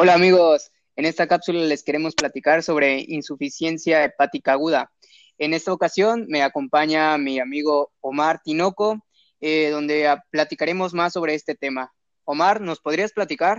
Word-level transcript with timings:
Hola 0.00 0.14
amigos, 0.14 0.70
en 0.94 1.06
esta 1.06 1.26
cápsula 1.26 1.58
les 1.58 1.82
queremos 1.82 2.14
platicar 2.14 2.62
sobre 2.62 3.04
insuficiencia 3.08 4.04
hepática 4.04 4.52
aguda. 4.52 4.92
En 5.38 5.54
esta 5.54 5.72
ocasión 5.72 6.26
me 6.28 6.44
acompaña 6.44 7.18
mi 7.18 7.40
amigo 7.40 7.90
Omar 8.00 8.40
Tinoco, 8.44 9.04
eh, 9.40 9.70
donde 9.70 10.08
platicaremos 10.30 10.94
más 10.94 11.14
sobre 11.14 11.34
este 11.34 11.56
tema. 11.56 11.90
Omar, 12.22 12.60
¿nos 12.60 12.78
podrías 12.78 13.12
platicar? 13.12 13.58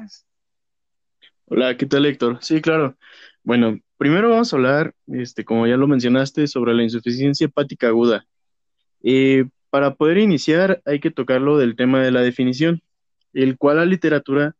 Hola, 1.47 1.75
¿qué 1.75 1.85
tal 1.85 2.05
Héctor? 2.05 2.37
Sí, 2.39 2.61
claro. 2.61 2.95
Bueno, 3.43 3.77
primero 3.97 4.29
vamos 4.29 4.53
a 4.53 4.55
hablar, 4.55 4.93
este, 5.07 5.43
como 5.43 5.67
ya 5.67 5.75
lo 5.75 5.87
mencionaste, 5.87 6.47
sobre 6.47 6.73
la 6.73 6.83
insuficiencia 6.83 7.47
hepática 7.47 7.87
aguda. 7.87 8.25
Eh, 9.03 9.43
para 9.69 9.95
poder 9.95 10.19
iniciar 10.19 10.81
hay 10.85 11.01
que 11.01 11.11
tocarlo 11.11 11.57
del 11.57 11.75
tema 11.75 12.01
de 12.01 12.11
la 12.11 12.21
definición, 12.21 12.81
el 13.33 13.57
cual 13.57 13.75
la 13.75 13.85
literatura 13.85 14.55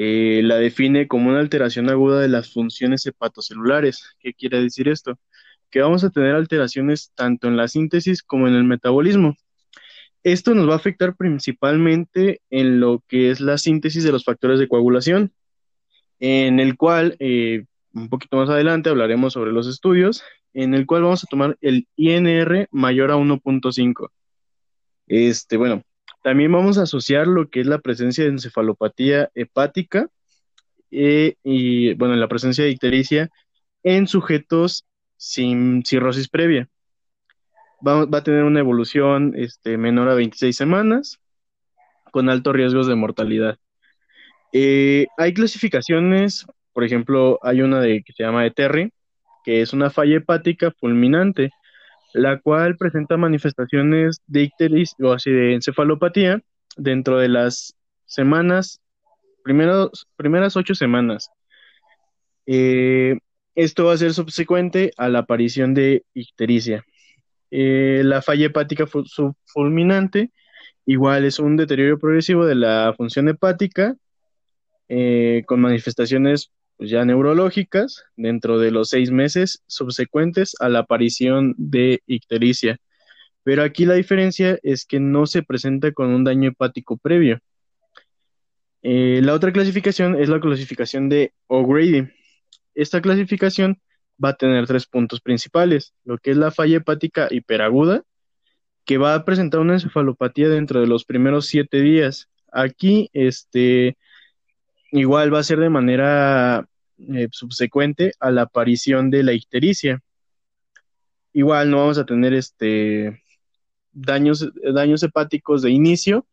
eh, 0.00 0.42
la 0.44 0.58
define 0.58 1.08
como 1.08 1.30
una 1.30 1.40
alteración 1.40 1.90
aguda 1.90 2.20
de 2.20 2.28
las 2.28 2.52
funciones 2.52 3.04
hepatocelulares. 3.04 4.14
¿Qué 4.20 4.32
quiere 4.32 4.62
decir 4.62 4.88
esto? 4.88 5.18
Que 5.70 5.80
vamos 5.80 6.04
a 6.04 6.10
tener 6.10 6.36
alteraciones 6.36 7.10
tanto 7.16 7.48
en 7.48 7.56
la 7.56 7.66
síntesis 7.66 8.22
como 8.22 8.46
en 8.46 8.54
el 8.54 8.62
metabolismo. 8.62 9.34
Esto 10.22 10.54
nos 10.54 10.68
va 10.68 10.74
a 10.74 10.76
afectar 10.76 11.16
principalmente 11.16 12.40
en 12.48 12.78
lo 12.78 13.02
que 13.08 13.32
es 13.32 13.40
la 13.40 13.58
síntesis 13.58 14.04
de 14.04 14.12
los 14.12 14.24
factores 14.24 14.60
de 14.60 14.68
coagulación, 14.68 15.32
en 16.20 16.60
el 16.60 16.76
cual, 16.76 17.16
eh, 17.18 17.64
un 17.92 18.08
poquito 18.08 18.36
más 18.36 18.48
adelante 18.50 18.90
hablaremos 18.90 19.32
sobre 19.32 19.50
los 19.50 19.66
estudios, 19.66 20.22
en 20.54 20.74
el 20.74 20.86
cual 20.86 21.02
vamos 21.02 21.24
a 21.24 21.28
tomar 21.28 21.58
el 21.60 21.88
INR 21.96 22.68
mayor 22.70 23.10
a 23.10 23.16
1.5. 23.16 24.12
Este, 25.08 25.56
bueno, 25.56 25.82
también 26.22 26.52
vamos 26.52 26.78
a 26.78 26.82
asociar 26.82 27.26
lo 27.26 27.48
que 27.48 27.60
es 27.60 27.66
la 27.66 27.78
presencia 27.78 28.24
de 28.24 28.30
encefalopatía 28.30 29.30
hepática 29.34 30.08
eh, 30.90 31.34
y, 31.42 31.94
bueno, 31.94 32.16
la 32.16 32.28
presencia 32.28 32.64
de 32.64 32.70
ictericia 32.70 33.30
en 33.82 34.06
sujetos 34.06 34.84
sin 35.16 35.84
cirrosis 35.84 36.28
previa. 36.28 36.68
Va, 37.86 38.02
a 38.02 38.22
tener 38.24 38.44
una 38.44 38.60
evolución 38.60 39.34
este, 39.36 39.76
menor 39.78 40.08
a 40.08 40.14
26 40.14 40.56
semanas 40.56 41.18
con 42.10 42.28
altos 42.28 42.54
riesgos 42.54 42.88
de 42.88 42.96
mortalidad. 42.96 43.56
Eh, 44.52 45.06
hay 45.16 45.34
clasificaciones, 45.34 46.46
por 46.72 46.84
ejemplo, 46.84 47.38
hay 47.42 47.62
una 47.62 47.80
de, 47.80 48.02
que 48.02 48.12
se 48.12 48.24
llama 48.24 48.46
ETERRI, 48.46 48.92
que 49.44 49.60
es 49.60 49.72
una 49.72 49.90
falla 49.90 50.16
hepática 50.16 50.72
fulminante 50.80 51.50
la 52.14 52.38
cual 52.40 52.76
presenta 52.76 53.16
manifestaciones 53.16 54.20
de 54.26 54.42
icteris 54.44 54.94
o 55.00 55.12
así 55.12 55.30
de 55.30 55.54
encefalopatía 55.54 56.40
dentro 56.76 57.18
de 57.18 57.28
las 57.28 57.74
semanas, 58.06 58.80
primeras 59.42 60.56
ocho 60.56 60.74
semanas. 60.74 61.30
Eh, 62.46 63.18
esto 63.54 63.86
va 63.86 63.94
a 63.94 63.98
ser 63.98 64.14
subsecuente 64.14 64.92
a 64.96 65.08
la 65.08 65.20
aparición 65.20 65.74
de 65.74 66.04
ictericia. 66.14 66.84
Eh, 67.50 68.02
la 68.04 68.22
falla 68.22 68.46
hepática 68.46 68.86
fulminante 69.46 70.30
igual 70.86 71.24
es 71.24 71.38
un 71.38 71.56
deterioro 71.56 71.98
progresivo 71.98 72.46
de 72.46 72.54
la 72.54 72.94
función 72.96 73.28
hepática 73.28 73.96
eh, 74.88 75.42
con 75.46 75.60
manifestaciones 75.60 76.50
pues, 76.78 76.90
ya 76.90 77.04
neurológicas 77.04 78.04
dentro 78.16 78.58
de 78.58 78.70
los 78.70 78.88
seis 78.88 79.10
meses 79.10 79.62
subsecuentes 79.66 80.54
a 80.60 80.68
la 80.68 80.80
aparición 80.80 81.54
de 81.58 82.02
ictericia. 82.06 82.78
Pero 83.42 83.62
aquí 83.62 83.84
la 83.84 83.94
diferencia 83.94 84.58
es 84.62 84.86
que 84.86 85.00
no 85.00 85.26
se 85.26 85.42
presenta 85.42 85.92
con 85.92 86.08
un 86.08 86.24
daño 86.24 86.50
hepático 86.50 86.96
previo. 86.96 87.40
Eh, 88.82 89.20
la 89.22 89.34
otra 89.34 89.52
clasificación 89.52 90.20
es 90.20 90.28
la 90.28 90.40
clasificación 90.40 91.08
de 91.08 91.32
O'Grady. 91.48 92.08
Esta 92.74 93.02
clasificación 93.02 93.80
va 94.22 94.30
a 94.30 94.36
tener 94.36 94.66
tres 94.66 94.86
puntos 94.86 95.20
principales, 95.20 95.94
lo 96.04 96.18
que 96.18 96.30
es 96.30 96.36
la 96.36 96.52
falla 96.52 96.76
hepática 96.76 97.26
hiperaguda, 97.30 98.04
que 98.84 98.98
va 98.98 99.14
a 99.14 99.24
presentar 99.24 99.60
una 99.60 99.74
encefalopatía 99.74 100.48
dentro 100.48 100.80
de 100.80 100.86
los 100.86 101.04
primeros 101.04 101.46
siete 101.46 101.80
días. 101.80 102.28
Aquí, 102.52 103.10
este, 103.12 103.96
igual 104.90 105.32
va 105.32 105.40
a 105.40 105.44
ser 105.44 105.58
de 105.58 105.70
manera 105.70 106.66
eh, 106.98 107.28
subsecuente 107.30 108.12
a 108.20 108.30
la 108.30 108.42
aparición 108.42 109.10
de 109.10 109.22
la 109.22 109.32
ictericia. 109.32 110.02
Igual 111.32 111.70
no 111.70 111.78
vamos 111.78 111.98
a 111.98 112.06
tener 112.06 112.34
este 112.34 113.22
daños, 113.92 114.50
daños 114.72 115.02
hepáticos 115.02 115.62
de 115.62 115.70
inicio 115.70 116.26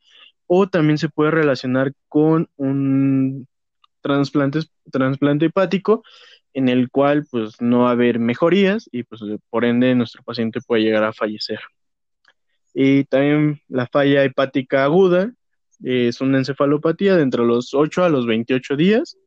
o 0.47 0.67
también 0.67 0.97
se 0.97 1.09
puede 1.09 1.31
relacionar 1.31 1.93
con 2.07 2.49
un 2.55 3.47
trasplante, 4.01 4.59
trasplante 4.91 5.45
hepático 5.47 6.03
en 6.53 6.69
el 6.69 6.89
cual 6.89 7.25
pues 7.29 7.59
no 7.59 7.81
va 7.81 7.89
a 7.89 7.91
haber 7.91 8.19
mejorías 8.19 8.87
y 8.91 9.03
pues 9.03 9.21
por 9.49 9.65
ende 9.65 9.93
nuestro 9.95 10.23
paciente 10.23 10.61
puede 10.65 10.83
llegar 10.83 11.03
a 11.03 11.13
fallecer. 11.13 11.59
Y 12.73 13.05
también 13.05 13.61
la 13.67 13.87
falla 13.87 14.23
hepática 14.23 14.83
aguda, 14.83 15.33
es 15.83 16.21
una 16.21 16.37
encefalopatía 16.37 17.15
de 17.15 17.23
entre 17.23 17.43
los 17.43 17.73
8 17.73 18.03
a 18.03 18.09
los 18.09 18.25
28 18.25 18.75
días. 18.75 19.17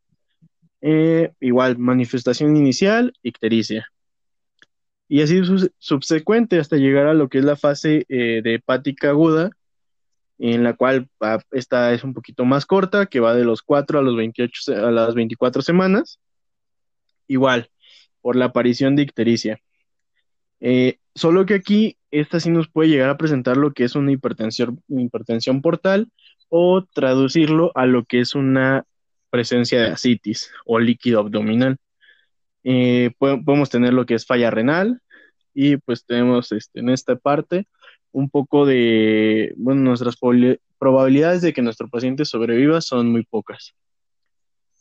Eh, 0.80 1.32
igual, 1.40 1.78
manifestación 1.78 2.56
inicial, 2.56 3.12
ictericia. 3.22 3.88
Y 5.08 5.22
así 5.22 5.40
subsecuente 5.78 6.58
hasta 6.58 6.76
llegar 6.76 7.06
a 7.06 7.14
lo 7.14 7.28
que 7.28 7.38
es 7.38 7.44
la 7.44 7.56
fase 7.56 8.04
eh, 8.08 8.42
de 8.42 8.54
hepática 8.54 9.10
aguda, 9.10 9.50
en 10.38 10.62
la 10.62 10.74
cual 10.74 11.08
esta 11.50 11.92
es 11.94 12.04
un 12.04 12.14
poquito 12.14 12.44
más 12.44 12.66
corta, 12.66 13.06
que 13.06 13.20
va 13.20 13.34
de 13.34 13.44
los 13.44 13.62
4 13.62 13.98
a 13.98 14.02
los 14.02 14.16
28 14.16 14.86
a 14.86 14.90
las 14.90 15.14
24 15.14 15.62
semanas. 15.62 16.20
Igual, 17.26 17.70
por 18.20 18.36
la 18.36 18.46
aparición 18.46 18.96
de 18.96 19.02
ictericia. 19.02 19.60
Eh, 20.60 20.98
solo 21.14 21.46
que 21.46 21.54
aquí 21.54 21.96
esta 22.10 22.40
sí 22.40 22.50
nos 22.50 22.68
puede 22.68 22.90
llegar 22.90 23.10
a 23.10 23.16
presentar 23.16 23.56
lo 23.56 23.72
que 23.72 23.84
es 23.84 23.94
una 23.94 24.12
hipertensión, 24.12 24.82
hipertensión 24.88 25.62
portal 25.62 26.10
o 26.48 26.84
traducirlo 26.84 27.72
a 27.74 27.86
lo 27.86 28.04
que 28.04 28.20
es 28.20 28.34
una 28.34 28.84
presencia 29.30 29.80
de 29.80 29.88
asitis 29.88 30.50
o 30.64 30.78
líquido 30.78 31.20
abdominal. 31.20 31.76
Eh, 32.64 33.12
podemos 33.18 33.70
tener 33.70 33.92
lo 33.92 34.06
que 34.06 34.14
es 34.14 34.26
falla 34.26 34.50
renal 34.50 35.00
y 35.54 35.76
pues 35.76 36.04
tenemos 36.04 36.52
este, 36.52 36.80
en 36.80 36.88
esta 36.90 37.16
parte 37.16 37.66
un 38.12 38.30
poco 38.30 38.66
de, 38.66 39.52
bueno, 39.56 39.82
nuestras 39.82 40.16
probabilidades 40.78 41.42
de 41.42 41.52
que 41.52 41.62
nuestro 41.62 41.88
paciente 41.88 42.24
sobreviva 42.24 42.80
son 42.80 43.10
muy 43.12 43.24
pocas. 43.24 43.74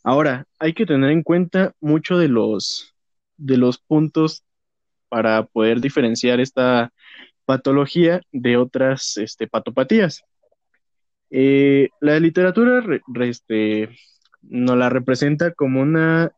Ahora, 0.02 0.46
hay 0.58 0.72
que 0.72 0.86
tener 0.86 1.10
en 1.10 1.22
cuenta 1.22 1.74
mucho 1.80 2.16
de 2.18 2.28
los, 2.28 2.94
de 3.36 3.56
los 3.56 3.78
puntos 3.78 4.44
para 5.08 5.44
poder 5.44 5.80
diferenciar 5.80 6.40
esta 6.40 6.92
patología 7.44 8.20
de 8.32 8.56
otras 8.56 9.16
este, 9.16 9.46
patopatías. 9.48 10.22
Eh, 11.30 11.88
la 12.00 12.18
literatura 12.20 12.82
este, 13.20 13.90
nos 14.42 14.76
la 14.76 14.88
representa 14.88 15.52
como 15.52 15.80
una 15.82 16.32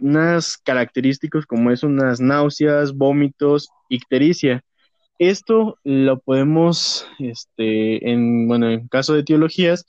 unas 0.00 0.56
características 0.58 1.46
como 1.46 1.70
es 1.70 1.82
unas 1.82 2.20
náuseas, 2.20 2.94
vómitos, 2.94 3.68
ictericia. 3.88 4.62
Esto 5.18 5.78
lo 5.82 6.20
podemos, 6.20 7.06
este, 7.18 8.08
en, 8.10 8.46
bueno, 8.46 8.70
en 8.70 8.86
caso 8.88 9.14
de 9.14 9.20
etiologías, 9.20 9.84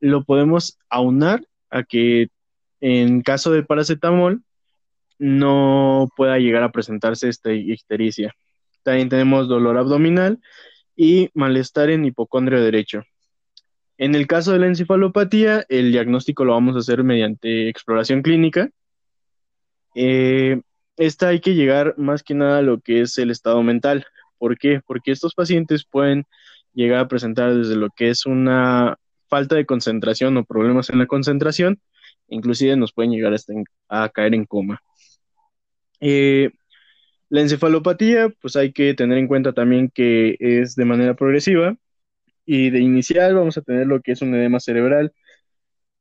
lo 0.00 0.24
podemos 0.24 0.78
aunar 0.88 1.46
a 1.70 1.82
que 1.82 2.28
en 2.80 3.20
caso 3.20 3.52
de 3.52 3.62
paracetamol 3.62 4.42
no 5.18 6.08
pueda 6.16 6.38
llegar 6.38 6.62
a 6.62 6.72
presentarse 6.72 7.28
esta 7.28 7.52
ictericia. 7.52 8.34
También 8.82 9.10
tenemos 9.10 9.48
dolor 9.48 9.76
abdominal 9.76 10.40
y 10.96 11.28
malestar 11.34 11.90
en 11.90 12.06
hipocondrio 12.06 12.62
derecho. 12.62 13.02
En 14.00 14.14
el 14.14 14.26
caso 14.26 14.52
de 14.52 14.58
la 14.58 14.66
encefalopatía, 14.66 15.66
el 15.68 15.92
diagnóstico 15.92 16.46
lo 16.46 16.54
vamos 16.54 16.74
a 16.74 16.78
hacer 16.78 17.04
mediante 17.04 17.68
exploración 17.68 18.22
clínica. 18.22 18.70
Eh, 19.94 20.62
esta 20.96 21.28
hay 21.28 21.40
que 21.40 21.54
llegar 21.54 21.94
más 21.98 22.22
que 22.22 22.32
nada 22.32 22.60
a 22.60 22.62
lo 22.62 22.80
que 22.80 23.02
es 23.02 23.18
el 23.18 23.30
estado 23.30 23.62
mental. 23.62 24.06
¿Por 24.38 24.56
qué? 24.56 24.80
Porque 24.86 25.12
estos 25.12 25.34
pacientes 25.34 25.84
pueden 25.84 26.24
llegar 26.72 27.00
a 27.00 27.08
presentar 27.08 27.54
desde 27.54 27.76
lo 27.76 27.90
que 27.90 28.08
es 28.08 28.24
una 28.24 28.96
falta 29.28 29.56
de 29.56 29.66
concentración 29.66 30.34
o 30.38 30.46
problemas 30.46 30.88
en 30.88 30.98
la 30.98 31.06
concentración, 31.06 31.78
inclusive 32.28 32.78
nos 32.78 32.94
pueden 32.94 33.12
llegar 33.12 33.34
a 33.90 34.08
caer 34.08 34.34
en 34.34 34.46
coma. 34.46 34.80
Eh, 36.00 36.52
la 37.28 37.42
encefalopatía, 37.42 38.30
pues 38.40 38.56
hay 38.56 38.72
que 38.72 38.94
tener 38.94 39.18
en 39.18 39.28
cuenta 39.28 39.52
también 39.52 39.90
que 39.92 40.36
es 40.40 40.74
de 40.74 40.86
manera 40.86 41.12
progresiva 41.12 41.76
y 42.46 42.70
de 42.70 42.80
inicial 42.80 43.34
vamos 43.34 43.56
a 43.58 43.62
tener 43.62 43.86
lo 43.86 44.00
que 44.00 44.12
es 44.12 44.22
un 44.22 44.34
edema 44.34 44.60
cerebral, 44.60 45.12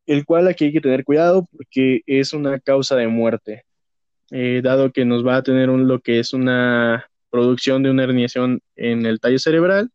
el 0.05 0.25
cual 0.25 0.47
aquí 0.47 0.65
hay 0.65 0.73
que 0.73 0.81
tener 0.81 1.03
cuidado 1.03 1.47
porque 1.51 2.01
es 2.05 2.33
una 2.33 2.59
causa 2.59 2.95
de 2.95 3.07
muerte, 3.07 3.65
eh, 4.31 4.61
dado 4.63 4.91
que 4.91 5.05
nos 5.05 5.25
va 5.25 5.37
a 5.37 5.43
tener 5.43 5.69
un, 5.69 5.87
lo 5.87 5.99
que 6.01 6.19
es 6.19 6.33
una 6.33 7.09
producción 7.29 7.83
de 7.83 7.91
una 7.91 8.03
herniación 8.03 8.61
en 8.75 9.05
el 9.05 9.19
tallo 9.19 9.39
cerebral 9.39 9.91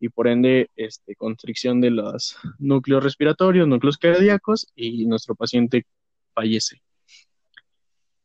y 0.00 0.08
por 0.08 0.26
ende 0.26 0.68
este, 0.74 1.14
constricción 1.14 1.80
de 1.80 1.90
los 1.90 2.36
núcleos 2.58 3.04
respiratorios, 3.04 3.68
núcleos 3.68 3.98
cardíacos 3.98 4.66
y 4.74 5.06
nuestro 5.06 5.36
paciente 5.36 5.86
fallece. 6.34 6.82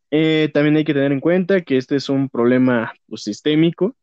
Eh, 0.10 0.50
también 0.54 0.78
hay 0.78 0.86
que 0.86 0.94
tener 0.94 1.12
en 1.12 1.20
cuenta 1.20 1.62
que 1.62 1.78
este 1.78 1.98
es 1.98 2.10
un 2.10 2.30
problema 2.30 2.94
sistémico 3.16 3.96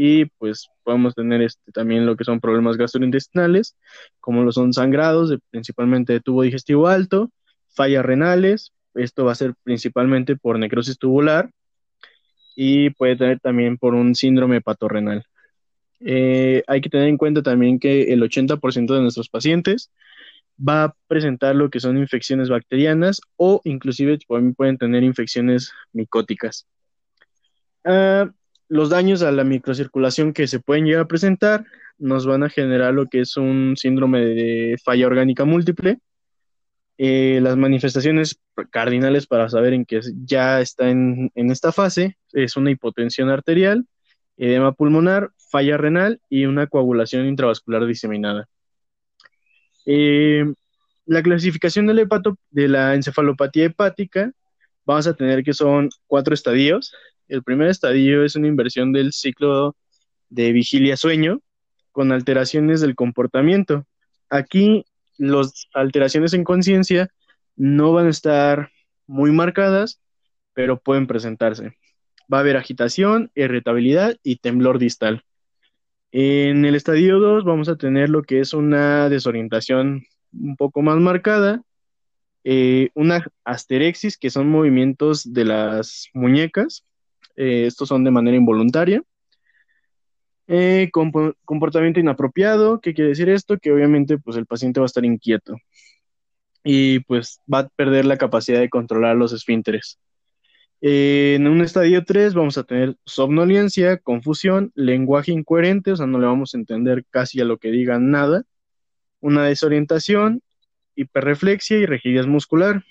y 0.00 0.26
pues 0.26 0.70
podemos 0.84 1.16
tener 1.16 1.42
este, 1.42 1.72
también 1.72 2.06
lo 2.06 2.14
que 2.14 2.22
son 2.22 2.38
problemas 2.38 2.76
gastrointestinales, 2.76 3.76
como 4.20 4.44
lo 4.44 4.52
son 4.52 4.72
sangrados, 4.72 5.36
principalmente 5.50 6.12
de 6.12 6.20
tubo 6.20 6.42
digestivo 6.42 6.86
alto, 6.86 7.32
fallas 7.74 8.06
renales, 8.06 8.72
esto 8.94 9.24
va 9.24 9.32
a 9.32 9.34
ser 9.34 9.54
principalmente 9.64 10.36
por 10.36 10.56
necrosis 10.56 10.98
tubular 10.98 11.50
y 12.54 12.90
puede 12.90 13.16
tener 13.16 13.40
también 13.40 13.76
por 13.76 13.94
un 13.96 14.14
síndrome 14.14 14.60
patorrenal. 14.60 15.24
Eh, 15.98 16.62
hay 16.68 16.80
que 16.80 16.90
tener 16.90 17.08
en 17.08 17.16
cuenta 17.16 17.42
también 17.42 17.80
que 17.80 18.12
el 18.12 18.22
80% 18.22 18.94
de 18.94 19.00
nuestros 19.02 19.28
pacientes 19.28 19.90
va 20.56 20.84
a 20.84 20.94
presentar 21.08 21.56
lo 21.56 21.70
que 21.70 21.80
son 21.80 21.98
infecciones 21.98 22.50
bacterianas 22.50 23.20
o 23.34 23.60
inclusive 23.64 24.16
pueden 24.28 24.78
tener 24.78 25.02
infecciones 25.02 25.72
micóticas. 25.92 26.68
Ah, 27.82 28.30
los 28.68 28.90
daños 28.90 29.22
a 29.22 29.32
la 29.32 29.44
microcirculación 29.44 30.32
que 30.32 30.46
se 30.46 30.60
pueden 30.60 30.84
llegar 30.84 31.02
a 31.02 31.08
presentar 31.08 31.64
nos 31.98 32.26
van 32.26 32.42
a 32.42 32.50
generar 32.50 32.94
lo 32.94 33.06
que 33.06 33.20
es 33.20 33.36
un 33.36 33.74
síndrome 33.76 34.20
de 34.20 34.76
falla 34.84 35.06
orgánica 35.06 35.44
múltiple. 35.44 35.98
Eh, 36.96 37.40
las 37.42 37.56
manifestaciones 37.56 38.40
cardinales 38.70 39.26
para 39.26 39.48
saber 39.48 39.72
en 39.72 39.84
que 39.84 40.00
ya 40.24 40.60
está 40.60 40.90
en, 40.90 41.30
en 41.34 41.50
esta 41.50 41.72
fase 41.72 42.18
es 42.32 42.56
una 42.56 42.70
hipotensión 42.70 43.30
arterial, 43.30 43.86
edema 44.36 44.72
pulmonar, 44.72 45.30
falla 45.36 45.76
renal 45.76 46.20
y 46.28 46.44
una 46.44 46.66
coagulación 46.66 47.26
intravascular 47.26 47.86
diseminada. 47.86 48.48
Eh, 49.86 50.44
la 51.06 51.22
clasificación 51.22 51.86
del 51.86 52.00
hepato, 52.00 52.36
de 52.50 52.68
la 52.68 52.94
encefalopatía 52.94 53.64
hepática, 53.64 54.32
vamos 54.84 55.06
a 55.06 55.14
tener 55.14 55.42
que 55.42 55.54
son 55.54 55.88
cuatro 56.06 56.34
estadios. 56.34 56.94
El 57.28 57.42
primer 57.42 57.68
estadio 57.68 58.24
es 58.24 58.36
una 58.36 58.48
inversión 58.48 58.92
del 58.92 59.12
ciclo 59.12 59.76
de 60.30 60.52
vigilia-sueño 60.52 61.40
con 61.92 62.10
alteraciones 62.12 62.80
del 62.80 62.94
comportamiento. 62.94 63.86
Aquí 64.30 64.84
las 65.18 65.68
alteraciones 65.74 66.32
en 66.32 66.44
conciencia 66.44 67.08
no 67.56 67.92
van 67.92 68.06
a 68.06 68.10
estar 68.10 68.70
muy 69.06 69.30
marcadas, 69.30 70.00
pero 70.54 70.80
pueden 70.80 71.06
presentarse. 71.06 71.76
Va 72.32 72.38
a 72.38 72.40
haber 72.40 72.56
agitación, 72.56 73.30
irritabilidad 73.34 74.16
y 74.22 74.36
temblor 74.36 74.78
distal. 74.78 75.24
En 76.10 76.64
el 76.64 76.74
estadio 76.74 77.18
2 77.18 77.44
vamos 77.44 77.68
a 77.68 77.76
tener 77.76 78.08
lo 78.08 78.22
que 78.22 78.40
es 78.40 78.54
una 78.54 79.08
desorientación 79.10 80.06
un 80.32 80.56
poco 80.56 80.80
más 80.80 80.96
marcada, 80.98 81.62
eh, 82.44 82.88
una 82.94 83.26
asterexis, 83.44 84.16
que 84.16 84.30
son 84.30 84.48
movimientos 84.48 85.34
de 85.34 85.44
las 85.44 86.08
muñecas, 86.14 86.84
eh, 87.38 87.66
estos 87.66 87.88
son 87.88 88.04
de 88.04 88.10
manera 88.10 88.36
involuntaria. 88.36 89.02
Eh, 90.46 90.90
comportamiento 90.92 92.00
inapropiado, 92.00 92.80
¿qué 92.80 92.94
quiere 92.94 93.10
decir 93.10 93.28
esto? 93.28 93.58
Que 93.58 93.72
obviamente 93.72 94.18
pues 94.18 94.36
el 94.36 94.46
paciente 94.46 94.80
va 94.80 94.84
a 94.84 94.92
estar 94.92 95.04
inquieto 95.04 95.56
y 96.64 97.00
pues 97.00 97.40
va 97.52 97.60
a 97.60 97.68
perder 97.68 98.04
la 98.04 98.16
capacidad 98.16 98.60
de 98.60 98.70
controlar 98.70 99.16
los 99.16 99.32
esfínteres 99.32 99.98
en 100.80 101.46
un 101.46 101.60
estadio 101.60 102.04
3 102.04 102.34
vamos 102.34 102.56
a 102.58 102.64
tener 102.64 102.96
somnolencia, 103.04 103.98
confusión, 103.98 104.72
lenguaje 104.74 105.32
incoherente, 105.32 105.92
o 105.92 105.96
sea, 105.96 106.06
no 106.06 106.18
le 106.18 106.26
vamos 106.26 106.54
a 106.54 106.58
entender 106.58 107.04
casi 107.10 107.40
a 107.40 107.44
lo 107.44 107.58
que 107.58 107.70
digan 107.70 108.10
nada, 108.10 108.44
una 109.20 109.44
desorientación, 109.44 110.42
hiperreflexia 110.94 111.78
y 111.78 111.86
rigidez 111.86 112.26
muscular. 112.26 112.84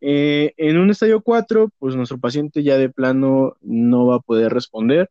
Eh, 0.00 0.54
en 0.56 0.78
un 0.78 0.90
estadio 0.90 1.20
4, 1.20 1.70
pues 1.78 1.96
nuestro 1.96 2.18
paciente 2.18 2.62
ya 2.62 2.78
de 2.78 2.88
plano 2.88 3.56
no 3.60 4.06
va 4.06 4.16
a 4.16 4.20
poder 4.20 4.52
responder, 4.52 5.10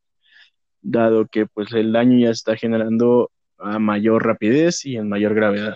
dado 0.82 1.28
que 1.28 1.46
pues 1.46 1.72
el 1.74 1.92
daño 1.92 2.18
ya 2.20 2.32
está 2.32 2.56
generando 2.56 3.32
a 3.58 3.80
mayor 3.80 4.26
rapidez 4.26 4.86
y 4.86 4.98
en 4.98 5.10
mayor 5.10 5.34
gravedad. 5.34 5.76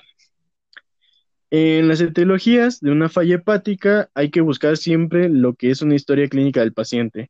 En 1.49 1.89
las 1.89 1.99
etiologías 1.99 2.79
de 2.79 2.91
una 2.91 3.09
falla 3.09 3.35
hepática 3.35 4.09
hay 4.13 4.29
que 4.29 4.39
buscar 4.39 4.77
siempre 4.77 5.27
lo 5.27 5.53
que 5.55 5.69
es 5.71 5.81
una 5.81 5.95
historia 5.95 6.29
clínica 6.29 6.61
del 6.61 6.71
paciente. 6.73 7.29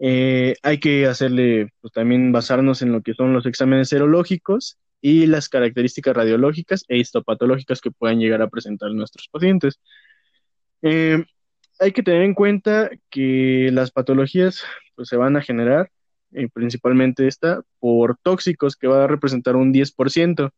Eh, 0.00 0.56
hay 0.62 0.80
que 0.80 1.06
hacerle, 1.06 1.68
pues 1.80 1.92
también 1.92 2.32
basarnos 2.32 2.82
en 2.82 2.90
lo 2.90 3.02
que 3.02 3.14
son 3.14 3.32
los 3.32 3.46
exámenes 3.46 3.88
serológicos 3.90 4.78
y 5.00 5.26
las 5.26 5.48
características 5.48 6.16
radiológicas 6.16 6.84
e 6.88 6.98
histopatológicas 6.98 7.80
que 7.80 7.92
puedan 7.92 8.18
llegar 8.18 8.42
a 8.42 8.48
presentar 8.48 8.90
nuestros 8.90 9.28
pacientes. 9.28 9.78
Eh, 10.86 11.24
hay 11.80 11.92
que 11.92 12.02
tener 12.02 12.22
en 12.22 12.34
cuenta 12.34 12.90
que 13.10 13.70
las 13.72 13.90
patologías 13.90 14.62
pues, 14.94 15.08
se 15.08 15.16
van 15.16 15.34
a 15.36 15.40
generar, 15.40 15.90
eh, 16.32 16.48
principalmente 16.52 17.26
esta, 17.26 17.62
por 17.80 18.18
tóxicos 18.22 18.76
que 18.76 18.86
va 18.86 19.04
a 19.04 19.06
representar 19.06 19.56
un 19.56 19.72
10% 19.72 20.52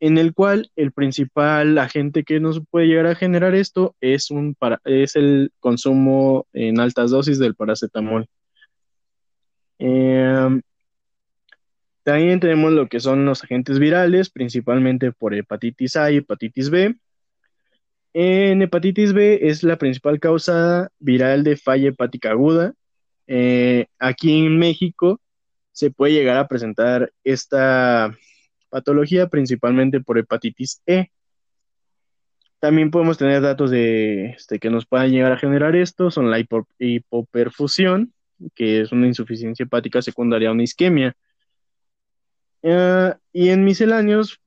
en 0.00 0.18
el 0.18 0.34
cual 0.34 0.72
el 0.74 0.90
principal 0.90 1.78
agente 1.78 2.24
que 2.24 2.40
nos 2.40 2.60
puede 2.68 2.88
llegar 2.88 3.06
a 3.06 3.14
generar 3.14 3.54
esto 3.54 3.94
es, 4.00 4.32
un 4.32 4.56
es 4.84 5.14
el 5.14 5.52
consumo 5.60 6.48
en 6.52 6.80
altas 6.80 7.12
dosis 7.12 7.38
del 7.38 7.54
paracetamol. 7.54 8.26
Em, 9.78 10.60
también 12.02 12.40
tenemos 12.40 12.72
lo 12.72 12.88
que 12.88 12.98
son 12.98 13.24
los 13.24 13.44
agentes 13.44 13.78
virales, 13.78 14.28
principalmente 14.28 15.12
por 15.12 15.34
hepatitis 15.34 15.94
A 15.94 16.10
y 16.10 16.16
hepatitis 16.16 16.68
B. 16.68 16.96
En 18.14 18.60
hepatitis 18.60 19.12
B 19.14 19.38
es 19.42 19.62
la 19.62 19.76
principal 19.78 20.20
causa 20.20 20.90
viral 20.98 21.44
de 21.44 21.56
falla 21.56 21.88
hepática 21.88 22.30
aguda. 22.30 22.74
Eh, 23.26 23.86
aquí 23.98 24.44
en 24.44 24.58
México 24.58 25.20
se 25.72 25.90
puede 25.90 26.12
llegar 26.12 26.36
a 26.36 26.48
presentar 26.48 27.12
esta 27.24 28.14
patología 28.68 29.28
principalmente 29.28 30.00
por 30.00 30.18
hepatitis 30.18 30.82
E. 30.86 31.10
También 32.58 32.90
podemos 32.90 33.16
tener 33.18 33.40
datos 33.40 33.70
de 33.70 34.30
este, 34.30 34.58
que 34.58 34.70
nos 34.70 34.86
puedan 34.86 35.10
llegar 35.10 35.32
a 35.32 35.38
generar 35.38 35.74
esto, 35.74 36.10
son 36.10 36.30
la 36.30 36.38
hipoperfusión, 36.78 38.12
que 38.54 38.82
es 38.82 38.92
una 38.92 39.06
insuficiencia 39.06 39.64
hepática 39.64 40.02
secundaria 40.02 40.50
a 40.50 40.52
una 40.52 40.62
isquemia. 40.62 41.16
Eh, 42.62 43.14
y 43.32 43.48
en 43.48 43.64
misceláneos 43.64 44.40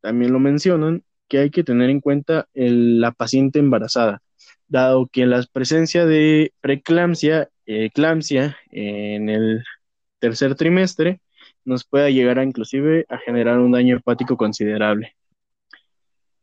también 0.00 0.32
lo 0.32 0.40
mencionan 0.40 1.04
que 1.30 1.38
hay 1.38 1.50
que 1.50 1.64
tener 1.64 1.88
en 1.88 2.00
cuenta 2.00 2.48
la 2.52 3.12
paciente 3.12 3.60
embarazada, 3.60 4.20
dado 4.66 5.06
que 5.06 5.24
la 5.24 5.46
presencia 5.50 6.04
de 6.04 6.52
preeclampsia, 6.60 7.48
eclampsia 7.64 8.58
en 8.72 9.28
el 9.28 9.64
tercer 10.18 10.56
trimestre 10.56 11.20
nos 11.64 11.84
pueda 11.84 12.10
llegar 12.10 12.40
a 12.40 12.44
inclusive 12.44 13.06
a 13.08 13.18
generar 13.18 13.60
un 13.60 13.70
daño 13.70 13.96
hepático 13.96 14.36
considerable. 14.36 15.14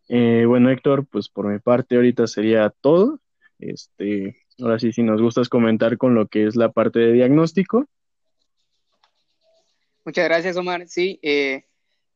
Eh, 0.08 0.46
bueno, 0.48 0.70
Héctor, 0.70 1.06
pues 1.06 1.28
por 1.28 1.48
mi 1.48 1.60
parte 1.60 1.98
ahorita 1.98 2.26
sería 2.28 2.74
todo. 2.82 3.20
Este, 3.60 4.38
ahora 4.58 4.80
sí, 4.80 4.94
si 4.94 5.04
nos 5.04 5.22
gustas 5.22 5.50
comentar 5.50 5.98
con 5.98 6.16
lo 6.16 6.28
que 6.28 6.48
es 6.48 6.56
la 6.56 6.72
parte 6.72 7.00
de 7.00 7.12
diagnóstico. 7.12 7.86
Muchas 10.06 10.26
gracias, 10.26 10.56
Omar. 10.56 10.88
Sí, 10.88 11.20
eh, 11.22 11.66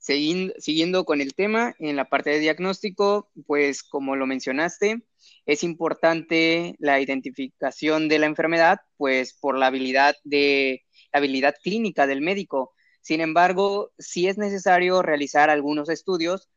siguiendo 0.02 1.06
con 1.06 1.22
el 1.22 1.34
tema, 1.36 1.76
en 1.80 1.96
la 1.96 2.10
parte 2.10 2.32
de 2.32 2.40
diagnóstico, 2.40 3.30
pues 3.46 3.84
como 3.84 4.16
lo 4.16 4.26
mencionaste, 4.26 5.04
es 5.46 5.64
importante 5.64 6.76
la 6.80 7.00
identificación 7.00 8.10
de 8.10 8.20
la 8.20 8.26
enfermedad, 8.26 8.80
pues 8.98 9.34
por 9.34 9.58
la 9.58 9.68
habilidad 9.68 10.16
de 10.24 10.84
la 11.14 11.20
habilidad 11.20 11.56
clínica 11.64 12.08
del 12.08 12.22
médico. 12.22 12.74
Sin 13.02 13.22
embargo, 13.22 13.92
sí 13.98 14.28
es 14.28 14.38
necesario 14.38 15.02
realizar 15.02 15.50
algunos 15.50 15.90
estudios 15.90 16.50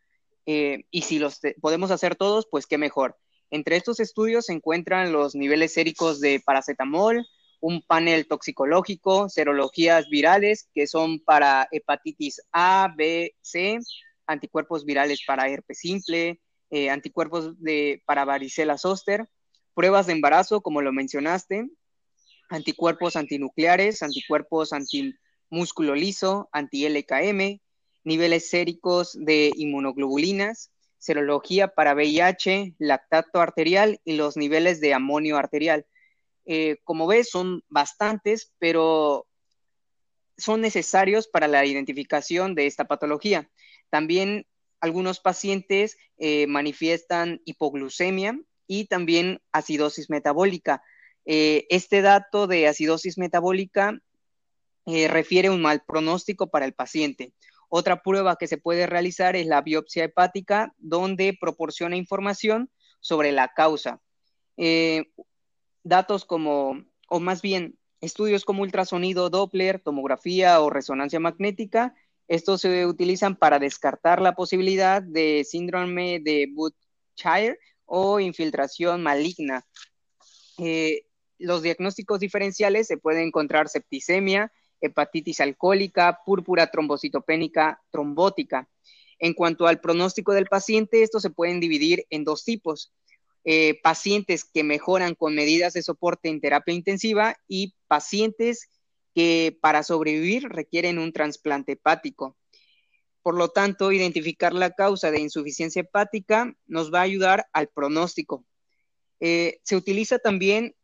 eh, 0.46 0.84
y 0.90 1.02
si 1.02 1.18
los 1.18 1.40
podemos 1.60 1.90
hacer 1.90 2.16
todos, 2.16 2.46
pues 2.50 2.66
qué 2.66 2.78
mejor. 2.78 3.18
Entre 3.50 3.76
estos 3.76 4.00
estudios 4.00 4.46
se 4.46 4.52
encuentran 4.52 5.12
los 5.12 5.34
niveles 5.34 5.72
séricos 5.72 6.20
de 6.20 6.42
paracetamol, 6.44 7.26
un 7.64 7.80
panel 7.80 8.26
toxicológico, 8.26 9.30
serologías 9.30 10.10
virales 10.10 10.68
que 10.74 10.86
son 10.86 11.18
para 11.18 11.66
hepatitis 11.70 12.42
A, 12.52 12.92
B, 12.94 13.34
C, 13.40 13.78
anticuerpos 14.26 14.84
virales 14.84 15.20
para 15.26 15.48
herpes 15.48 15.78
simple, 15.78 16.42
eh, 16.68 16.90
anticuerpos 16.90 17.58
de, 17.62 18.02
para 18.04 18.26
varicela 18.26 18.76
zoster, 18.76 19.30
pruebas 19.72 20.06
de 20.06 20.12
embarazo, 20.12 20.60
como 20.60 20.82
lo 20.82 20.92
mencionaste, 20.92 21.70
anticuerpos 22.50 23.16
antinucleares, 23.16 24.02
anticuerpos 24.02 24.74
anti 24.74 25.14
músculo 25.48 25.94
liso, 25.94 26.50
anti-LKM, 26.52 27.60
niveles 28.04 28.50
séricos 28.50 29.16
de 29.18 29.52
inmunoglobulinas, 29.56 30.70
serología 30.98 31.68
para 31.68 31.94
VIH, 31.94 32.74
lactato 32.76 33.40
arterial 33.40 34.00
y 34.04 34.16
los 34.16 34.36
niveles 34.36 34.82
de 34.82 34.92
amonio 34.92 35.38
arterial. 35.38 35.86
Eh, 36.46 36.76
como 36.84 37.06
ves, 37.06 37.30
son 37.30 37.62
bastantes, 37.68 38.52
pero 38.58 39.26
son 40.36 40.60
necesarios 40.60 41.28
para 41.28 41.48
la 41.48 41.64
identificación 41.64 42.54
de 42.54 42.66
esta 42.66 42.84
patología. 42.86 43.50
También 43.90 44.46
algunos 44.80 45.20
pacientes 45.20 45.96
eh, 46.18 46.46
manifiestan 46.46 47.40
hipoglucemia 47.44 48.38
y 48.66 48.86
también 48.86 49.40
acidosis 49.52 50.10
metabólica. 50.10 50.82
Eh, 51.24 51.66
este 51.70 52.02
dato 52.02 52.46
de 52.46 52.68
acidosis 52.68 53.16
metabólica 53.18 53.98
refiere 54.86 55.48
un 55.48 55.62
mal 55.62 55.82
pronóstico 55.86 56.50
para 56.50 56.66
el 56.66 56.74
paciente. 56.74 57.32
Otra 57.70 58.02
prueba 58.02 58.36
que 58.36 58.46
se 58.46 58.58
puede 58.58 58.86
realizar 58.86 59.34
es 59.34 59.46
la 59.46 59.62
biopsia 59.62 60.04
hepática, 60.04 60.74
donde 60.76 61.34
proporciona 61.40 61.96
información 61.96 62.70
sobre 63.00 63.32
la 63.32 63.48
causa. 63.48 64.02
Datos 65.84 66.24
como, 66.24 66.84
o 67.08 67.20
más 67.20 67.40
bien, 67.42 67.78
estudios 68.00 68.44
como 68.44 68.62
ultrasonido 68.62 69.30
Doppler, 69.30 69.80
tomografía 69.80 70.60
o 70.60 70.70
resonancia 70.70 71.20
magnética, 71.20 71.94
estos 72.26 72.62
se 72.62 72.86
utilizan 72.86 73.36
para 73.36 73.58
descartar 73.58 74.22
la 74.22 74.34
posibilidad 74.34 75.02
de 75.02 75.44
síndrome 75.44 76.20
de 76.20 76.48
Budd-Child 76.52 77.56
o 77.84 78.18
infiltración 78.18 79.02
maligna. 79.02 79.66
Eh, 80.58 81.06
los 81.38 81.62
diagnósticos 81.62 82.20
diferenciales 82.20 82.86
se 82.86 82.96
pueden 82.96 83.26
encontrar 83.26 83.68
septicemia, 83.68 84.52
hepatitis 84.80 85.40
alcohólica, 85.40 86.20
púrpura 86.24 86.70
trombocitopénica 86.70 87.82
trombótica. 87.90 88.68
En 89.18 89.34
cuanto 89.34 89.66
al 89.66 89.80
pronóstico 89.80 90.32
del 90.32 90.46
paciente, 90.46 91.02
estos 91.02 91.22
se 91.22 91.30
pueden 91.30 91.60
dividir 91.60 92.06
en 92.10 92.24
dos 92.24 92.44
tipos. 92.44 92.92
Eh, 93.46 93.78
pacientes 93.82 94.42
que 94.42 94.64
mejoran 94.64 95.14
con 95.14 95.34
medidas 95.34 95.74
de 95.74 95.82
soporte 95.82 96.30
en 96.30 96.40
terapia 96.40 96.74
intensiva 96.74 97.36
y 97.46 97.74
pacientes 97.88 98.70
que 99.14 99.58
para 99.60 99.82
sobrevivir 99.82 100.48
requieren 100.48 100.98
un 100.98 101.12
trasplante 101.12 101.72
hepático. 101.72 102.38
Por 103.22 103.36
lo 103.36 103.48
tanto, 103.50 103.92
identificar 103.92 104.54
la 104.54 104.70
causa 104.70 105.10
de 105.10 105.20
insuficiencia 105.20 105.80
hepática 105.80 106.56
nos 106.66 106.92
va 106.92 107.00
a 107.00 107.02
ayudar 107.02 107.46
al 107.52 107.68
pronóstico. 107.68 108.46
Eh, 109.20 109.60
se 109.62 109.76
utiliza 109.76 110.18
también 110.18 110.74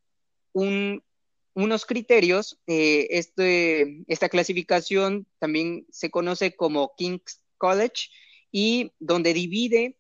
unos 0.53 1.87
criterios. 1.87 2.61
Eh, 2.67 3.09
este, 3.11 4.05
esta 4.07 4.29
clasificación 4.29 5.27
también 5.39 5.87
se 5.91 6.11
conoce 6.11 6.55
como 6.55 6.93
King's 6.95 7.43
College 7.57 8.11
y 8.53 8.93
donde 8.99 9.33
divide 9.33 9.97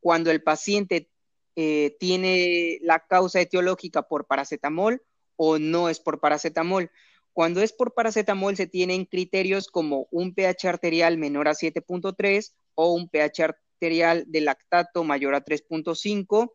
cuando 0.00 0.30
el 0.30 0.42
paciente 0.42 1.09
tiene 1.54 2.78
la 2.82 3.00
causa 3.00 3.40
etiológica 3.40 4.02
por 4.02 4.26
paracetamol 4.26 5.02
o 5.36 5.58
no 5.58 5.88
es 5.88 6.00
por 6.00 6.20
paracetamol. 6.20 6.90
Cuando 7.32 7.62
es 7.62 7.72
por 7.72 7.94
paracetamol 7.94 8.56
se 8.56 8.66
tienen 8.66 9.04
criterios 9.04 9.68
como 9.68 10.08
un 10.10 10.34
pH 10.34 10.68
arterial 10.68 11.16
menor 11.16 11.48
a 11.48 11.54
7.3 11.54 12.52
o 12.74 12.92
un 12.92 13.08
pH 13.08 13.44
arterial 13.44 14.24
de 14.26 14.40
lactato 14.40 15.04
mayor 15.04 15.34
a 15.34 15.44
3.5 15.44 16.52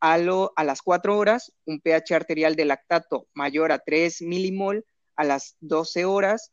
a, 0.00 0.14
a 0.54 0.64
las 0.64 0.82
4 0.82 1.18
horas, 1.18 1.52
un 1.64 1.80
pH 1.80 2.14
arterial 2.14 2.54
de 2.56 2.64
lactato 2.66 3.26
mayor 3.34 3.72
a 3.72 3.80
3 3.80 4.22
milimol 4.22 4.84
a 5.16 5.24
las 5.24 5.56
12 5.60 6.04
horas 6.04 6.52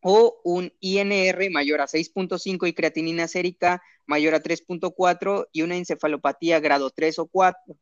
o 0.00 0.40
un 0.44 0.72
INR 0.80 1.50
mayor 1.50 1.80
a 1.80 1.86
6.5 1.86 2.68
y 2.68 2.72
creatinina 2.72 3.28
sérica 3.28 3.82
mayor 4.06 4.34
a 4.34 4.42
3.4 4.42 5.48
y 5.52 5.62
una 5.62 5.76
encefalopatía 5.76 6.60
grado 6.60 6.90
3 6.90 7.18
o 7.20 7.26
4. 7.26 7.76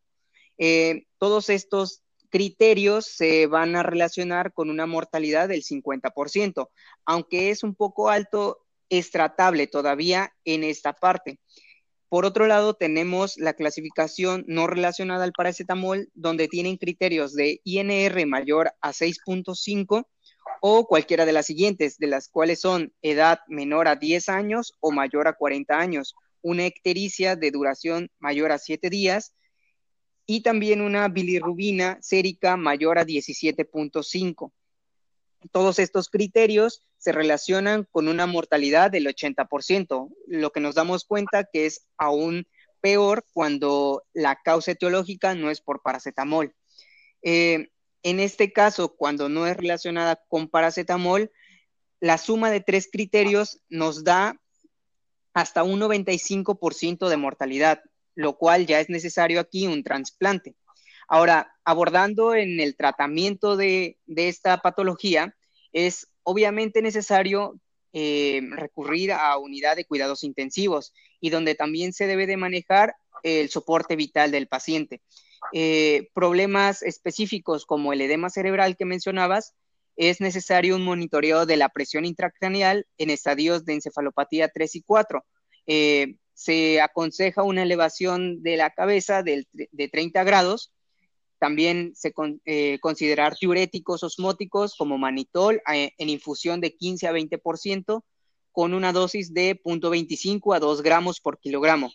Eh, 0.58 1.06
todos 1.18 1.48
estos 1.50 2.02
criterios 2.30 3.06
se 3.06 3.46
van 3.46 3.76
a 3.76 3.82
relacionar 3.82 4.52
con 4.52 4.70
una 4.70 4.86
mortalidad 4.86 5.48
del 5.48 5.62
50%, 5.62 6.68
aunque 7.06 7.50
es 7.50 7.62
un 7.62 7.74
poco 7.74 8.10
alto, 8.10 8.58
es 8.90 9.10
tratable 9.10 9.66
todavía 9.66 10.34
en 10.44 10.64
esta 10.64 10.92
parte. 10.92 11.38
Por 12.08 12.24
otro 12.24 12.46
lado, 12.46 12.74
tenemos 12.74 13.36
la 13.36 13.52
clasificación 13.52 14.44
no 14.48 14.66
relacionada 14.66 15.24
al 15.24 15.32
paracetamol, 15.32 16.10
donde 16.14 16.48
tienen 16.48 16.78
criterios 16.78 17.34
de 17.34 17.60
INR 17.64 18.26
mayor 18.26 18.72
a 18.80 18.92
6.5 18.92 20.06
o 20.60 20.86
cualquiera 20.86 21.26
de 21.26 21.32
las 21.32 21.46
siguientes, 21.46 21.98
de 21.98 22.06
las 22.06 22.28
cuales 22.28 22.60
son 22.60 22.92
edad 23.02 23.40
menor 23.48 23.88
a 23.88 23.96
10 23.96 24.28
años 24.28 24.74
o 24.80 24.92
mayor 24.92 25.28
a 25.28 25.34
40 25.34 25.78
años, 25.78 26.14
una 26.42 26.66
ictericia 26.66 27.36
de 27.36 27.50
duración 27.50 28.10
mayor 28.18 28.52
a 28.52 28.58
7 28.58 28.90
días, 28.90 29.34
y 30.30 30.42
también 30.42 30.82
una 30.82 31.08
bilirrubina 31.08 31.98
sérica 32.02 32.58
mayor 32.58 32.98
a 32.98 33.06
17.5. 33.06 34.52
Todos 35.52 35.78
estos 35.78 36.10
criterios 36.10 36.82
se 36.98 37.12
relacionan 37.12 37.88
con 37.90 38.08
una 38.08 38.26
mortalidad 38.26 38.90
del 38.90 39.06
80%, 39.06 40.10
lo 40.26 40.52
que 40.52 40.60
nos 40.60 40.74
damos 40.74 41.04
cuenta 41.04 41.44
que 41.44 41.64
es 41.64 41.86
aún 41.96 42.46
peor 42.82 43.24
cuando 43.32 44.04
la 44.12 44.36
causa 44.44 44.72
etiológica 44.72 45.34
no 45.34 45.50
es 45.50 45.62
por 45.62 45.80
paracetamol. 45.80 46.54
Eh, 47.22 47.70
en 48.02 48.20
este 48.20 48.52
caso, 48.52 48.94
cuando 48.96 49.28
no 49.28 49.46
es 49.46 49.56
relacionada 49.56 50.22
con 50.28 50.48
paracetamol, 50.48 51.30
la 52.00 52.18
suma 52.18 52.50
de 52.50 52.60
tres 52.60 52.88
criterios 52.90 53.60
nos 53.68 54.04
da 54.04 54.40
hasta 55.34 55.62
un 55.62 55.80
95% 55.80 57.08
de 57.08 57.16
mortalidad 57.16 57.82
lo 58.18 58.36
cual 58.36 58.66
ya 58.66 58.80
es 58.80 58.88
necesario 58.88 59.38
aquí 59.38 59.68
un 59.68 59.84
trasplante. 59.84 60.56
Ahora, 61.06 61.54
abordando 61.64 62.34
en 62.34 62.58
el 62.58 62.74
tratamiento 62.74 63.56
de, 63.56 63.96
esta 64.08 64.58
patología, 64.58 65.36
es 65.72 66.08
obviamente 66.24 66.82
necesario 66.82 67.60
eh, 67.92 68.40
recurrir 68.50 69.12
a 69.12 69.38
unidad 69.38 69.76
de 69.76 69.84
cuidados 69.84 70.24
intensivos 70.24 70.92
y 71.20 71.30
donde 71.30 71.54
también 71.54 71.92
se 71.92 72.08
debe 72.08 72.26
de 72.26 72.36
manejar 72.36 72.96
el 73.22 73.50
soporte 73.50 73.94
vital 73.94 74.32
del 74.32 74.48
paciente. 74.48 75.00
Eh, 75.52 76.08
problemas 76.14 76.82
específicos 76.82 77.64
como 77.66 77.92
el 77.92 78.00
edema 78.00 78.30
cerebral 78.30 78.76
que 78.76 78.84
mencionabas, 78.84 79.54
es 79.96 80.20
necesario 80.20 80.76
un 80.76 80.84
monitoreo 80.84 81.44
de 81.44 81.56
la 81.56 81.70
presión 81.70 82.04
intracraneal 82.04 82.86
en 82.98 83.10
estadios 83.10 83.64
de 83.64 83.74
encefalopatía 83.74 84.48
3 84.48 84.76
y 84.76 84.82
4 84.82 85.24
se 86.38 86.80
aconseja 86.80 87.42
una 87.42 87.64
elevación 87.64 88.44
de 88.44 88.56
la 88.56 88.70
cabeza 88.70 89.24
de 89.24 89.88
30 89.90 90.22
grados. 90.22 90.72
También 91.40 91.94
se 91.96 92.14
eh, 92.44 92.78
considerar 92.80 93.34
diuréticos 93.40 94.04
osmóticos 94.04 94.76
como 94.76 94.98
manitol 94.98 95.60
eh, 95.74 95.90
en 95.98 96.08
infusión 96.08 96.60
de 96.60 96.76
15 96.76 97.08
a 97.08 97.12
20% 97.12 98.04
con 98.52 98.72
una 98.72 98.92
dosis 98.92 99.34
de 99.34 99.60
0.25 99.60 100.54
a 100.54 100.60
2 100.60 100.82
gramos 100.82 101.20
por 101.20 101.40
kilogramo. 101.40 101.90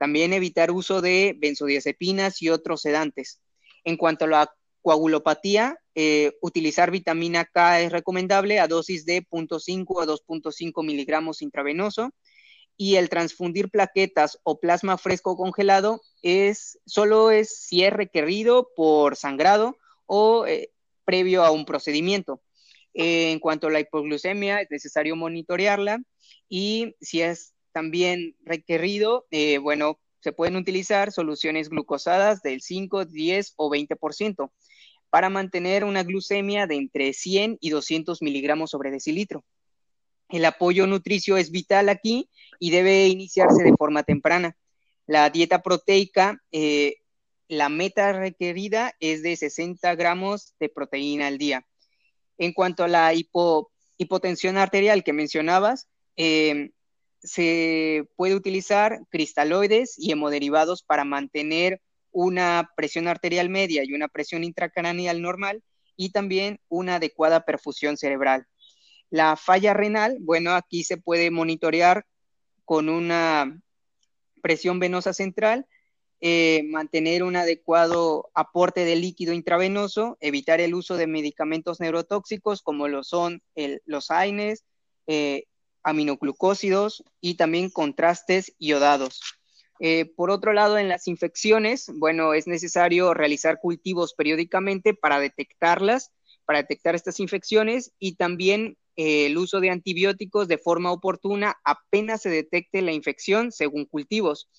También 0.00 0.32
evitar 0.32 0.70
uso 0.70 1.02
de 1.02 1.36
benzodiazepinas 1.38 2.40
y 2.40 2.48
otros 2.48 2.80
sedantes. 2.80 3.42
En 3.84 3.98
cuanto 3.98 4.24
a 4.24 4.28
la 4.28 4.54
coagulopatía, 4.80 5.76
eh, 5.94 6.32
utilizar 6.40 6.90
vitamina 6.90 7.44
K 7.44 7.82
es 7.82 7.92
recomendable 7.92 8.60
a 8.60 8.66
dosis 8.66 9.04
de 9.04 9.22
0.5 9.22 10.02
a 10.02 10.06
2.5 10.06 10.82
miligramos 10.82 11.42
intravenoso 11.42 12.14
y 12.78 12.96
el 12.96 13.10
transfundir 13.10 13.68
plaquetas 13.68 14.38
o 14.42 14.58
plasma 14.58 14.96
fresco 14.96 15.36
congelado 15.36 16.00
es 16.22 16.78
solo 16.86 17.30
es 17.30 17.58
si 17.58 17.84
es 17.84 17.92
requerido 17.92 18.70
por 18.74 19.16
sangrado 19.16 19.76
o 20.06 20.46
eh, 20.46 20.70
previo 21.04 21.44
a 21.44 21.50
un 21.50 21.66
procedimiento. 21.66 22.40
en 22.94 23.38
cuanto 23.38 23.66
a 23.66 23.70
la 23.70 23.80
hipoglucemia, 23.80 24.62
es 24.62 24.70
necesario 24.70 25.14
monitorearla 25.14 26.02
y 26.48 26.96
si 27.02 27.20
es 27.20 27.52
también 27.72 28.36
requerido, 28.44 29.26
eh, 29.30 29.58
bueno, 29.58 29.98
se 30.20 30.32
pueden 30.32 30.56
utilizar 30.56 31.12
soluciones 31.12 31.68
glucosadas 31.68 32.42
del 32.42 32.60
5, 32.60 33.06
10 33.06 33.54
o 33.56 33.70
20% 33.70 34.50
para 35.08 35.28
mantener 35.28 35.84
una 35.84 36.02
glucemia 36.02 36.66
de 36.66 36.76
entre 36.76 37.12
100 37.12 37.58
y 37.60 37.70
200 37.70 38.22
miligramos 38.22 38.70
sobre 38.70 38.90
decilitro. 38.90 39.44
El 40.28 40.44
apoyo 40.44 40.86
nutricio 40.86 41.36
es 41.36 41.50
vital 41.50 41.88
aquí 41.88 42.28
y 42.60 42.70
debe 42.70 43.08
iniciarse 43.08 43.64
de 43.64 43.74
forma 43.76 44.04
temprana. 44.04 44.56
La 45.06 45.28
dieta 45.30 45.62
proteica, 45.62 46.40
eh, 46.52 46.96
la 47.48 47.68
meta 47.68 48.12
requerida 48.12 48.94
es 49.00 49.22
de 49.24 49.36
60 49.36 49.92
gramos 49.96 50.54
de 50.60 50.68
proteína 50.68 51.26
al 51.26 51.38
día. 51.38 51.66
En 52.38 52.52
cuanto 52.52 52.84
a 52.84 52.88
la 52.88 53.12
hipotensión 53.98 54.56
arterial 54.56 55.02
que 55.02 55.12
mencionabas, 55.12 55.88
eh, 56.16 56.70
se 57.22 58.08
puede 58.16 58.34
utilizar 58.34 59.00
cristaloides 59.10 59.94
y 59.98 60.12
hemoderivados 60.12 60.82
para 60.82 61.04
mantener 61.04 61.80
una 62.12 62.70
presión 62.76 63.08
arterial 63.08 63.48
media 63.48 63.84
y 63.84 63.92
una 63.92 64.08
presión 64.08 64.42
intracraneal 64.44 65.22
normal 65.22 65.62
y 65.96 66.10
también 66.10 66.60
una 66.68 66.96
adecuada 66.96 67.44
perfusión 67.44 67.96
cerebral. 67.96 68.46
La 69.10 69.36
falla 69.36 69.74
renal, 69.74 70.16
bueno, 70.20 70.52
aquí 70.52 70.82
se 70.82 70.96
puede 70.96 71.30
monitorear 71.30 72.06
con 72.64 72.88
una 72.88 73.60
presión 74.42 74.78
venosa 74.78 75.12
central, 75.12 75.66
eh, 76.22 76.62
mantener 76.68 77.22
un 77.22 77.36
adecuado 77.36 78.30
aporte 78.34 78.84
de 78.84 78.96
líquido 78.96 79.32
intravenoso, 79.32 80.16
evitar 80.20 80.60
el 80.60 80.74
uso 80.74 80.96
de 80.96 81.06
medicamentos 81.06 81.80
neurotóxicos 81.80 82.62
como 82.62 82.88
lo 82.88 83.02
son 83.02 83.42
los 83.84 84.10
AINES, 84.10 84.64
eh, 85.06 85.44
aminoglucósidos 85.82 87.04
y 87.20 87.34
también 87.34 87.70
contrastes 87.70 88.54
iodados. 88.58 89.20
Eh, 89.80 90.12
por 90.14 90.30
otro 90.30 90.52
lado, 90.52 90.76
en 90.76 90.88
las 90.88 91.08
infecciones, 91.08 91.90
bueno, 91.94 92.34
es 92.34 92.46
necesario 92.46 93.14
realizar 93.14 93.58
cultivos 93.60 94.12
periódicamente 94.14 94.92
para 94.92 95.18
detectarlas, 95.18 96.12
para 96.44 96.58
detectar 96.58 96.94
estas 96.94 97.18
infecciones 97.18 97.92
y 97.98 98.16
también 98.16 98.76
eh, 98.96 99.26
el 99.26 99.38
uso 99.38 99.60
de 99.60 99.70
antibióticos 99.70 100.48
de 100.48 100.58
forma 100.58 100.92
oportuna 100.92 101.56
apenas 101.64 102.20
se 102.22 102.28
detecte 102.28 102.82
la 102.82 102.92
infección 102.92 103.52
según 103.52 103.86
cultivos. 103.86 104.50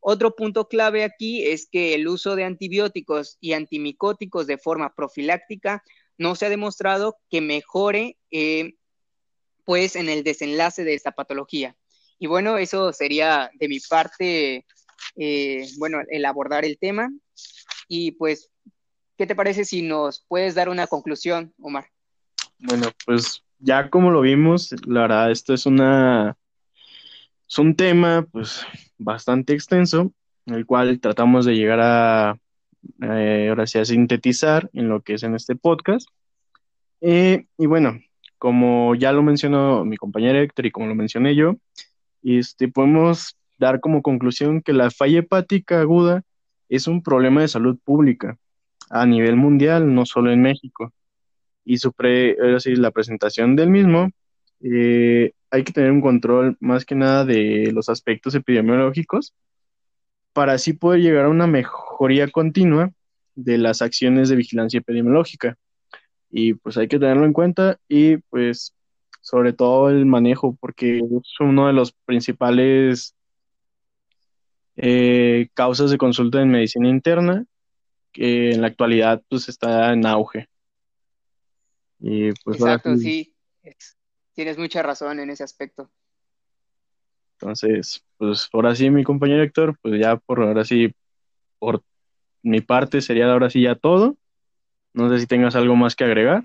Otro 0.00 0.36
punto 0.36 0.68
clave 0.68 1.04
aquí 1.04 1.46
es 1.46 1.66
que 1.66 1.94
el 1.94 2.06
uso 2.06 2.36
de 2.36 2.44
antibióticos 2.44 3.38
y 3.40 3.54
antimicóticos 3.54 4.46
de 4.46 4.58
forma 4.58 4.94
profiláctica 4.94 5.82
no 6.18 6.34
se 6.34 6.46
ha 6.46 6.50
demostrado 6.50 7.16
que 7.30 7.40
mejore 7.40 8.18
eh, 8.30 8.74
pues 9.66 9.96
en 9.96 10.08
el 10.08 10.24
desenlace 10.24 10.84
de 10.84 10.94
esta 10.94 11.12
patología. 11.12 11.76
Y 12.18 12.28
bueno, 12.28 12.56
eso 12.56 12.92
sería 12.92 13.50
de 13.54 13.68
mi 13.68 13.80
parte, 13.80 14.64
eh, 15.16 15.68
bueno, 15.78 15.98
el 16.08 16.24
abordar 16.24 16.64
el 16.64 16.78
tema. 16.78 17.10
Y 17.88 18.12
pues, 18.12 18.50
¿qué 19.18 19.26
te 19.26 19.34
parece 19.34 19.66
si 19.66 19.82
nos 19.82 20.24
puedes 20.28 20.54
dar 20.54 20.70
una 20.70 20.86
conclusión, 20.86 21.52
Omar? 21.60 21.88
Bueno, 22.60 22.86
pues 23.04 23.42
ya 23.58 23.90
como 23.90 24.10
lo 24.10 24.20
vimos, 24.20 24.74
la 24.86 25.02
verdad, 25.02 25.30
esto 25.32 25.52
es 25.52 25.66
una, 25.66 26.38
es 27.48 27.58
un 27.58 27.74
tema, 27.74 28.26
pues, 28.30 28.64
bastante 28.96 29.52
extenso, 29.52 30.12
el 30.46 30.64
cual 30.64 31.00
tratamos 31.00 31.44
de 31.44 31.56
llegar 31.56 31.80
a, 31.80 32.38
eh, 33.02 33.48
ahora 33.48 33.66
sí, 33.66 33.78
a 33.80 33.84
sintetizar 33.84 34.70
en 34.72 34.88
lo 34.88 35.02
que 35.02 35.14
es 35.14 35.24
en 35.24 35.34
este 35.34 35.56
podcast. 35.56 36.08
Eh, 37.00 37.46
y 37.58 37.66
bueno, 37.66 38.00
como 38.38 38.94
ya 38.94 39.12
lo 39.12 39.22
mencionó 39.22 39.84
mi 39.84 39.96
compañero 39.96 40.38
Héctor 40.38 40.66
y 40.66 40.70
como 40.70 40.86
lo 40.86 40.94
mencioné 40.94 41.34
yo, 41.34 41.56
este, 42.22 42.68
podemos 42.68 43.36
dar 43.58 43.80
como 43.80 44.02
conclusión 44.02 44.62
que 44.62 44.72
la 44.72 44.90
falla 44.90 45.20
hepática 45.20 45.80
aguda 45.80 46.22
es 46.68 46.86
un 46.88 47.02
problema 47.02 47.40
de 47.40 47.48
salud 47.48 47.78
pública 47.84 48.36
a 48.90 49.06
nivel 49.06 49.36
mundial, 49.36 49.94
no 49.94 50.06
solo 50.06 50.32
en 50.32 50.42
México. 50.42 50.92
Y 51.64 51.78
su 51.78 51.92
la 51.98 52.90
presentación 52.92 53.56
del 53.56 53.70
mismo, 53.70 54.10
eh, 54.60 55.32
hay 55.50 55.64
que 55.64 55.72
tener 55.72 55.90
un 55.90 56.00
control 56.00 56.56
más 56.60 56.84
que 56.84 56.94
nada 56.94 57.24
de 57.24 57.70
los 57.72 57.88
aspectos 57.88 58.34
epidemiológicos 58.34 59.34
para 60.32 60.52
así 60.52 60.74
poder 60.74 61.00
llegar 61.00 61.24
a 61.24 61.30
una 61.30 61.46
mejoría 61.46 62.28
continua 62.28 62.90
de 63.34 63.58
las 63.58 63.82
acciones 63.82 64.28
de 64.28 64.36
vigilancia 64.36 64.78
epidemiológica. 64.78 65.56
Y 66.38 66.52
pues 66.52 66.76
hay 66.76 66.86
que 66.86 66.98
tenerlo 66.98 67.24
en 67.24 67.32
cuenta 67.32 67.80
y 67.88 68.18
pues 68.18 68.74
sobre 69.22 69.54
todo 69.54 69.88
el 69.88 70.04
manejo, 70.04 70.54
porque 70.60 70.98
es 70.98 71.40
uno 71.40 71.66
de 71.66 71.72
los 71.72 71.92
principales 71.92 73.16
eh, 74.76 75.48
causas 75.54 75.90
de 75.90 75.96
consulta 75.96 76.42
en 76.42 76.50
medicina 76.50 76.90
interna, 76.90 77.46
que 78.12 78.50
en 78.50 78.60
la 78.60 78.66
actualidad 78.66 79.22
pues 79.30 79.48
está 79.48 79.94
en 79.94 80.04
auge. 80.04 80.46
Y, 82.00 82.32
pues, 82.44 82.60
Exacto, 82.60 82.94
sí, 82.96 83.34
tienes 84.34 84.58
mucha 84.58 84.82
razón 84.82 85.18
en 85.18 85.30
ese 85.30 85.42
aspecto. 85.42 85.90
Entonces, 87.40 88.04
pues 88.18 88.50
ahora 88.52 88.74
sí, 88.74 88.90
mi 88.90 89.04
compañero 89.04 89.42
Héctor, 89.42 89.78
pues 89.80 89.98
ya 89.98 90.16
por 90.16 90.42
ahora 90.42 90.66
sí, 90.66 90.94
por 91.58 91.82
mi 92.42 92.60
parte 92.60 93.00
sería 93.00 93.32
ahora 93.32 93.48
sí 93.48 93.62
ya 93.62 93.74
todo. 93.74 94.18
No 94.96 95.10
sé 95.10 95.20
si 95.20 95.26
tengas 95.26 95.54
algo 95.54 95.76
más 95.76 95.94
que 95.94 96.04
agregar. 96.04 96.42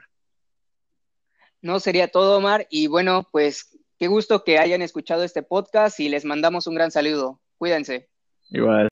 No 1.62 1.80
sería 1.80 2.10
todo, 2.10 2.38
Omar. 2.38 2.68
Y 2.70 2.88
bueno, 2.88 3.26
pues 3.32 3.80
qué 3.98 4.08
gusto 4.08 4.44
que 4.44 4.60
hayan 4.60 4.82
escuchado 4.82 5.24
este 5.24 5.42
podcast 5.42 6.02
y 6.02 6.10
les 6.10 6.26
mandamos 6.26 6.68
un 6.68 6.76
gran 6.76 6.92
saludo. 6.92 7.40
Cuídense. 7.58 8.10
Igual. 8.50 8.90